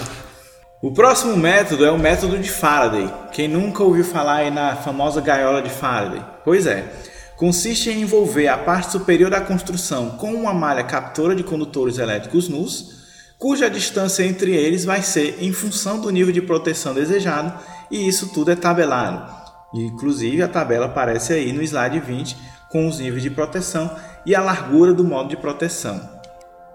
O 0.79 0.91
próximo 0.91 1.35
método 1.35 1.83
é 1.83 1.89
o 1.89 1.97
método 1.97 2.37
de 2.37 2.51
Faraday. 2.51 3.11
Quem 3.31 3.47
nunca 3.47 3.81
ouviu 3.81 4.03
falar 4.03 4.35
aí 4.35 4.51
na 4.51 4.75
famosa 4.75 5.19
gaiola 5.19 5.59
de 5.59 5.71
Faraday? 5.71 6.23
Pois 6.45 6.67
é. 6.67 6.93
Consiste 7.35 7.89
em 7.89 8.01
envolver 8.01 8.47
a 8.47 8.59
parte 8.59 8.91
superior 8.91 9.31
da 9.31 9.41
construção 9.41 10.11
com 10.11 10.31
uma 10.31 10.53
malha 10.53 10.83
captora 10.83 11.35
de 11.35 11.43
condutores 11.43 11.97
elétricos 11.97 12.47
nus, 12.47 12.95
cuja 13.39 13.71
distância 13.71 14.23
entre 14.23 14.55
eles 14.55 14.85
vai 14.85 15.01
ser 15.01 15.43
em 15.43 15.51
função 15.51 15.99
do 15.99 16.11
nível 16.11 16.31
de 16.31 16.43
proteção 16.43 16.93
desejado, 16.93 17.53
e 17.89 18.07
isso 18.07 18.31
tudo 18.31 18.51
é 18.51 18.55
tabelado. 18.55 19.33
Inclusive 19.73 20.43
a 20.43 20.47
tabela 20.47 20.85
aparece 20.85 21.33
aí 21.33 21.51
no 21.51 21.63
slide 21.63 21.99
20 21.99 22.37
com 22.69 22.87
os 22.87 22.99
níveis 22.99 23.23
de 23.23 23.31
proteção 23.31 23.89
e 24.27 24.35
a 24.35 24.41
largura 24.41 24.93
do 24.93 25.03
modo 25.03 25.29
de 25.29 25.37
proteção. 25.37 26.16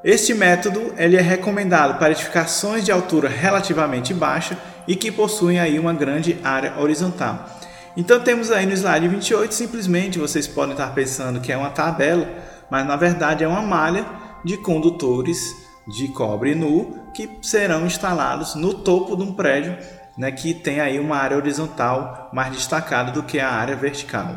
Este 0.04 0.35
método 0.35 0.92
ele 0.97 1.16
é 1.16 1.21
recomendado 1.21 1.97
para 1.97 2.11
edificações 2.11 2.85
de 2.85 2.90
altura 2.90 3.28
relativamente 3.28 4.12
baixa 4.12 4.59
e 4.88 4.97
que 4.97 5.12
possuem 5.12 5.61
aí 5.61 5.78
uma 5.78 5.92
grande 5.92 6.37
área 6.42 6.76
horizontal. 6.76 7.49
Então 7.97 8.18
temos 8.18 8.50
aí 8.50 8.66
no 8.66 8.73
slide 8.73 9.06
28, 9.06 9.54
simplesmente 9.54 10.18
vocês 10.18 10.49
podem 10.49 10.73
estar 10.73 10.92
pensando 10.92 11.40
que 11.40 11.52
é 11.52 11.56
uma 11.56 11.71
tabela, 11.71 12.28
mas 12.68 12.85
na 12.85 12.97
verdade 12.97 13.44
é 13.44 13.49
uma 13.49 13.62
malha 13.62 14.04
de 14.44 14.56
condutores 14.56 15.38
de 15.87 16.09
cobre 16.09 16.54
nu 16.54 16.99
que 17.14 17.28
serão 17.40 17.87
instalados 17.87 18.56
no 18.56 18.75
topo 18.75 19.14
de 19.14 19.23
um 19.23 19.32
prédio 19.32 19.76
né, 20.18 20.32
que 20.32 20.52
tem 20.52 20.80
aí 20.80 20.99
uma 20.99 21.16
área 21.16 21.37
horizontal 21.37 22.28
mais 22.32 22.52
destacada 22.52 23.12
do 23.12 23.23
que 23.23 23.38
a 23.38 23.50
área 23.50 23.76
vertical. 23.76 24.37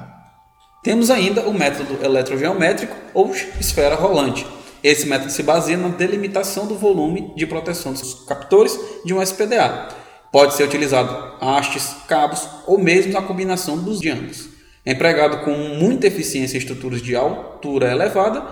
Temos 0.83 1.09
ainda 1.09 1.41
o 1.41 1.53
método 1.53 1.97
eletrogeométrico 2.03 2.95
ou 3.13 3.33
esfera 3.59 3.95
rolante, 3.95 4.45
esse 4.87 5.07
método 5.07 5.31
se 5.31 5.41
baseia 5.41 5.77
na 5.77 5.87
delimitação 5.87 6.67
do 6.67 6.75
volume 6.75 7.33
de 7.35 7.47
proteção 7.47 7.93
dos 7.93 8.25
captores 8.25 8.79
de 9.03 9.13
um 9.13 9.21
SPDA. 9.21 9.89
Pode 10.31 10.53
ser 10.53 10.63
utilizado 10.63 11.35
hastes, 11.41 11.95
cabos 12.07 12.47
ou 12.67 12.77
mesmo 12.77 13.17
a 13.17 13.21
combinação 13.21 13.77
dos 13.77 14.05
ambos. 14.05 14.49
É 14.85 14.91
empregado 14.91 15.43
com 15.43 15.51
muita 15.51 16.05
eficiência 16.05 16.57
em 16.57 16.59
estruturas 16.59 17.01
de 17.01 17.15
altura 17.15 17.91
elevada 17.91 18.43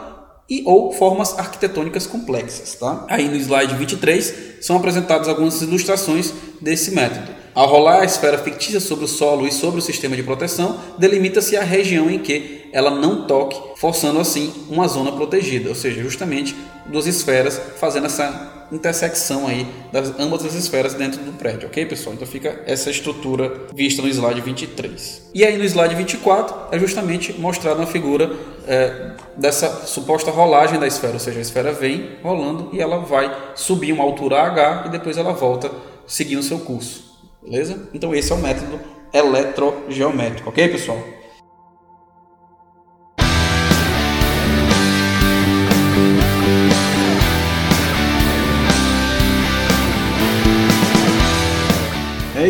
e 0.50 0.64
ou 0.66 0.92
formas 0.92 1.38
arquitetônicas 1.38 2.08
complexas. 2.08 2.76
Tá? 2.76 3.06
Aí 3.10 3.30
no 3.30 3.36
slide 3.36 3.76
23 3.76 4.34
são 4.62 4.78
apresentadas 4.78 5.28
algumas 5.28 5.62
ilustrações 5.62 6.34
desse 6.60 6.96
método. 6.96 7.32
Ao 7.54 7.68
rolar 7.68 8.02
a 8.02 8.06
esfera 8.06 8.40
fictícia 8.40 8.80
sobre 8.80 9.06
o 9.06 9.08
solo 9.08 9.46
e 9.46 9.52
sobre 9.52 9.80
o 9.80 9.84
sistema 9.84 10.16
de 10.16 10.24
proteção, 10.24 10.80
delimita-se 10.98 11.56
a 11.56 11.64
região 11.64 12.10
em 12.10 12.18
que 12.18 12.63
ela 12.74 12.90
não 12.90 13.28
toque, 13.28 13.62
forçando 13.78 14.20
assim 14.20 14.52
uma 14.68 14.88
zona 14.88 15.12
protegida, 15.12 15.70
ou 15.70 15.76
seja, 15.76 16.02
justamente 16.02 16.56
duas 16.88 17.06
esferas 17.06 17.62
fazendo 17.78 18.08
essa 18.08 18.66
intersecção 18.72 19.48
aí 19.48 19.68
das 19.92 20.20
ambas 20.20 20.44
as 20.44 20.56
esferas 20.56 20.96
dentro 20.96 21.22
do 21.22 21.32
prédio, 21.34 21.68
ok 21.68 21.86
pessoal? 21.86 22.16
Então 22.16 22.28
fica 22.28 22.62
essa 22.66 22.90
estrutura 22.90 23.68
vista 23.74 24.02
no 24.02 24.08
slide 24.08 24.42
23. 24.42 25.30
E 25.36 25.46
aí 25.46 25.56
no 25.56 25.64
slide 25.64 25.94
24 25.94 26.76
é 26.76 26.80
justamente 26.80 27.34
mostrada 27.34 27.80
uma 27.80 27.86
figura 27.86 28.32
é, 28.68 29.12
dessa 29.38 29.86
suposta 29.86 30.32
rolagem 30.32 30.80
da 30.80 30.88
esfera, 30.88 31.14
ou 31.14 31.20
seja, 31.20 31.38
a 31.38 31.42
esfera 31.42 31.72
vem 31.72 32.18
rolando 32.24 32.70
e 32.74 32.82
ela 32.82 32.98
vai 32.98 33.32
subir 33.54 33.94
uma 33.94 34.04
altura 34.04 34.42
H 34.42 34.86
e 34.88 34.90
depois 34.90 35.18
ela 35.18 35.34
volta 35.34 35.70
seguindo 36.08 36.42
seu 36.42 36.60
curso, 36.60 37.04
beleza? 37.44 37.88
Então 37.94 38.16
esse 38.16 38.32
é 38.32 38.36
o 38.36 38.40
método 38.40 38.80
eletrogeométrico, 39.14 40.50
ok 40.50 40.68
pessoal? 40.70 40.98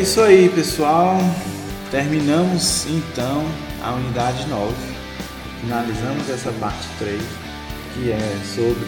Isso 0.04 0.20
aí, 0.20 0.50
pessoal. 0.50 1.18
Terminamos 1.90 2.86
então 2.88 3.42
a 3.82 3.94
unidade 3.94 4.46
9. 4.50 4.74
Finalizamos 5.62 6.30
essa 6.30 6.52
parte 6.60 6.86
3, 7.00 7.22
que 7.94 8.12
é 8.12 8.38
sobre 8.54 8.86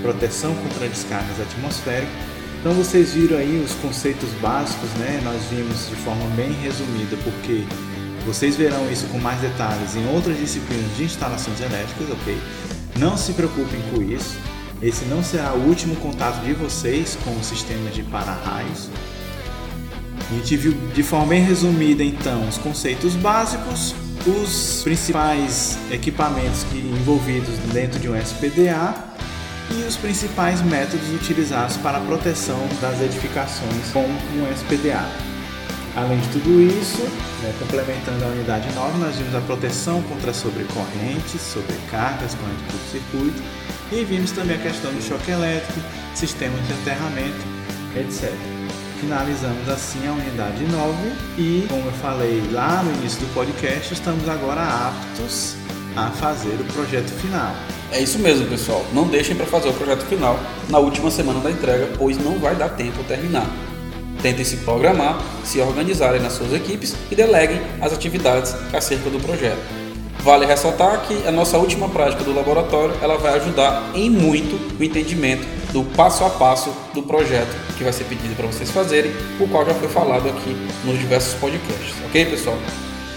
proteção 0.00 0.54
contra 0.54 0.86
descargas 0.86 1.40
atmosféricas. 1.40 2.14
Então 2.60 2.72
vocês 2.72 3.14
viram 3.14 3.36
aí 3.36 3.64
os 3.64 3.74
conceitos 3.82 4.28
básicos, 4.40 4.88
né? 4.90 5.20
Nós 5.24 5.42
vimos 5.50 5.88
de 5.88 5.96
forma 5.96 6.24
bem 6.36 6.52
resumida, 6.62 7.16
porque 7.24 7.64
vocês 8.24 8.54
verão 8.54 8.88
isso 8.92 9.08
com 9.08 9.18
mais 9.18 9.40
detalhes 9.40 9.96
em 9.96 10.06
outras 10.14 10.38
disciplinas 10.38 10.96
de 10.96 11.02
instalações 11.02 11.60
elétricas, 11.60 12.10
ok? 12.12 12.38
Não 12.96 13.16
se 13.16 13.32
preocupem 13.32 13.82
com 13.92 14.00
isso. 14.00 14.38
esse 14.80 15.04
não 15.06 15.20
será 15.20 15.52
o 15.52 15.66
último 15.66 15.96
contato 15.96 16.44
de 16.44 16.52
vocês 16.52 17.18
com 17.24 17.32
o 17.32 17.42
sistema 17.42 17.90
de 17.90 18.04
para-raios. 18.04 18.88
A 20.30 20.34
gente 20.34 20.56
viu 20.56 20.72
de 20.94 21.02
forma 21.02 21.26
bem 21.26 21.42
resumida 21.44 22.02
então 22.02 22.48
os 22.48 22.56
conceitos 22.56 23.14
básicos, 23.14 23.94
os 24.26 24.82
principais 24.82 25.78
equipamentos 25.90 26.64
que, 26.64 26.78
envolvidos 26.78 27.58
dentro 27.72 28.00
de 28.00 28.08
um 28.08 28.16
SPDA 28.16 28.94
e 29.70 29.84
os 29.86 29.96
principais 29.96 30.62
métodos 30.62 31.10
utilizados 31.10 31.76
para 31.76 31.98
a 31.98 32.00
proteção 32.00 32.58
das 32.80 33.00
edificações 33.02 33.90
com 33.92 34.00
um 34.00 34.52
SPDA. 34.54 35.06
Além 35.96 36.18
de 36.18 36.28
tudo 36.28 36.60
isso, 36.60 37.02
né, 37.42 37.54
complementando 37.60 38.24
a 38.24 38.28
unidade 38.28 38.72
9, 38.74 38.98
nós 38.98 39.16
vimos 39.16 39.34
a 39.34 39.40
proteção 39.42 40.02
contra 40.02 40.32
sobrecorrentes, 40.34 41.40
sobrecargas, 41.40 42.34
corrente 42.34 42.64
curto-circuito 42.64 43.42
e 43.92 44.04
vimos 44.04 44.32
também 44.32 44.56
a 44.56 44.60
questão 44.60 44.92
do 44.92 45.00
choque 45.00 45.30
elétrico, 45.30 45.80
sistemas 46.14 46.66
de 46.66 46.72
aterramento, 46.72 47.46
etc. 47.96 48.53
Finalizamos 49.04 49.68
assim 49.68 50.08
a 50.08 50.12
unidade 50.12 50.64
9 50.64 50.94
e, 51.36 51.66
como 51.68 51.84
eu 51.84 51.92
falei 51.92 52.42
lá 52.50 52.82
no 52.82 52.90
início 52.94 53.20
do 53.20 53.34
podcast, 53.34 53.92
estamos 53.92 54.26
agora 54.26 54.62
aptos 54.62 55.56
a 55.94 56.08
fazer 56.08 56.54
o 56.58 56.64
projeto 56.72 57.10
final. 57.20 57.54
É 57.92 58.00
isso 58.00 58.18
mesmo, 58.18 58.46
pessoal. 58.46 58.82
Não 58.94 59.06
deixem 59.06 59.36
para 59.36 59.44
fazer 59.44 59.68
o 59.68 59.74
projeto 59.74 60.06
final 60.06 60.40
na 60.70 60.78
última 60.78 61.10
semana 61.10 61.38
da 61.40 61.50
entrega, 61.50 61.86
pois 61.98 62.16
não 62.16 62.38
vai 62.38 62.56
dar 62.56 62.70
tempo 62.70 63.04
terminar. 63.04 63.46
Tentem 64.22 64.42
se 64.42 64.56
programar, 64.58 65.20
se 65.44 65.60
organizarem 65.60 66.22
nas 66.22 66.32
suas 66.32 66.54
equipes 66.54 66.96
e 67.10 67.14
deleguem 67.14 67.60
as 67.82 67.92
atividades 67.92 68.56
acerca 68.72 69.10
do 69.10 69.20
projeto. 69.20 69.60
Vale 70.20 70.46
ressaltar 70.46 71.02
que 71.06 71.28
a 71.28 71.30
nossa 71.30 71.58
última 71.58 71.90
prática 71.90 72.24
do 72.24 72.34
laboratório 72.34 72.94
ela 73.02 73.18
vai 73.18 73.34
ajudar 73.34 73.90
em 73.94 74.08
muito 74.08 74.58
o 74.80 74.82
entendimento 74.82 75.46
do 75.74 75.82
passo 75.82 76.24
a 76.24 76.30
passo 76.30 76.72
do 76.94 77.02
projeto 77.02 77.52
que 77.76 77.82
vai 77.82 77.92
ser 77.92 78.04
pedido 78.04 78.36
para 78.36 78.46
vocês 78.46 78.70
fazerem, 78.70 79.10
o 79.40 79.48
qual 79.48 79.66
já 79.66 79.74
foi 79.74 79.88
falado 79.88 80.28
aqui 80.28 80.56
nos 80.84 80.96
diversos 81.00 81.34
podcasts, 81.34 81.96
ok, 82.06 82.26
pessoal? 82.26 82.56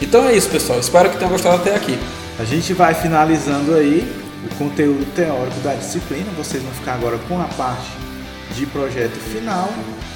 Então 0.01 0.27
é 0.27 0.35
isso, 0.35 0.49
pessoal. 0.49 0.79
Espero 0.79 1.11
que 1.11 1.17
tenham 1.17 1.29
gostado 1.29 1.57
até 1.57 1.75
aqui. 1.75 1.97
A 2.39 2.43
gente 2.43 2.73
vai 2.73 2.95
finalizando 2.95 3.75
aí 3.75 4.11
o 4.43 4.55
conteúdo 4.55 5.05
teórico 5.13 5.59
da 5.59 5.75
disciplina. 5.75 6.25
Vocês 6.35 6.63
vão 6.63 6.71
ficar 6.71 6.95
agora 6.95 7.19
com 7.27 7.39
a 7.39 7.45
parte 7.45 7.91
de 8.55 8.65
projeto 8.65 9.17
final 9.31 9.69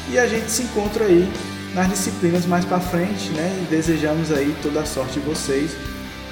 e 0.10 0.17
a 0.17 0.25
gente 0.25 0.50
se 0.50 0.63
encontra 0.63 1.05
aí 1.05 1.31
nas 1.75 1.89
disciplinas 1.89 2.48
mais 2.48 2.65
para 2.65 2.79
frente, 2.79 3.29
né? 3.29 3.60
E 3.62 3.67
desejamos 3.69 4.31
aí 4.31 4.55
toda 4.63 4.81
a 4.81 4.86
sorte 4.86 5.19
de 5.19 5.25
vocês 5.27 5.71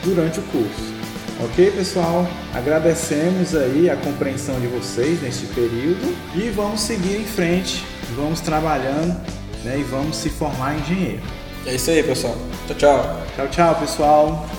durante 0.04 0.40
o 0.40 0.44
curso. 0.44 0.99
Ok, 1.42 1.72
pessoal? 1.72 2.28
Agradecemos 2.54 3.56
aí 3.56 3.90
a 3.90 3.96
compreensão 3.96 4.60
de 4.60 4.68
vocês 4.68 5.22
neste 5.22 5.46
período 5.46 6.14
e 6.36 6.50
vamos 6.50 6.82
seguir 6.82 7.16
em 7.16 7.24
frente, 7.24 7.86
vamos 8.14 8.42
trabalhando 8.42 9.16
né, 9.64 9.80
e 9.80 9.84
vamos 9.84 10.18
se 10.18 10.30
formar 10.30 10.78
engenheiro. 10.78 11.22
É 11.66 11.76
isso 11.76 11.92
aí, 11.92 12.04
pessoal. 12.04 12.36
Tchau, 12.68 12.76
tchau. 12.76 13.24
Tchau, 13.36 13.48
tchau, 13.48 13.76
pessoal. 13.76 14.50